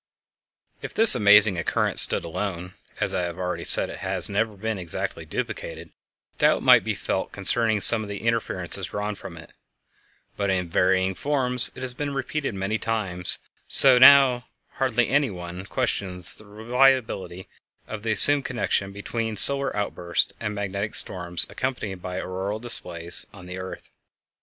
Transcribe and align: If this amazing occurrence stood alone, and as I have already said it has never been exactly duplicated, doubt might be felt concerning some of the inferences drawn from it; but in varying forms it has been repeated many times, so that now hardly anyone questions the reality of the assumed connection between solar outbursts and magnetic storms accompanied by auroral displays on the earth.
If 0.81 0.95
this 0.95 1.13
amazing 1.13 1.59
occurrence 1.59 2.01
stood 2.01 2.25
alone, 2.25 2.73
and 2.73 2.73
as 3.01 3.13
I 3.13 3.21
have 3.21 3.37
already 3.37 3.63
said 3.63 3.87
it 3.91 3.99
has 3.99 4.29
never 4.29 4.57
been 4.57 4.79
exactly 4.79 5.25
duplicated, 5.25 5.91
doubt 6.39 6.63
might 6.63 6.83
be 6.83 6.95
felt 6.95 7.31
concerning 7.31 7.81
some 7.81 8.01
of 8.01 8.09
the 8.09 8.25
inferences 8.27 8.87
drawn 8.87 9.13
from 9.13 9.37
it; 9.37 9.53
but 10.35 10.49
in 10.49 10.67
varying 10.71 11.13
forms 11.13 11.69
it 11.75 11.81
has 11.83 11.93
been 11.93 12.15
repeated 12.15 12.55
many 12.55 12.79
times, 12.79 13.37
so 13.67 13.93
that 13.93 13.99
now 13.99 14.47
hardly 14.77 15.07
anyone 15.07 15.67
questions 15.67 16.33
the 16.33 16.47
reality 16.47 17.45
of 17.87 18.01
the 18.01 18.13
assumed 18.13 18.43
connection 18.43 18.91
between 18.91 19.35
solar 19.35 19.75
outbursts 19.77 20.33
and 20.39 20.55
magnetic 20.55 20.95
storms 20.95 21.45
accompanied 21.47 22.01
by 22.01 22.17
auroral 22.19 22.57
displays 22.57 23.27
on 23.35 23.45
the 23.45 23.59
earth. 23.59 23.91